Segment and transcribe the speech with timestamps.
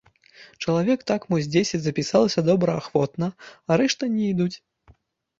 [0.67, 3.27] Чалавек так мо з дзесяць запісалася добраахвотна,
[3.69, 4.51] а рэшта не ідуць.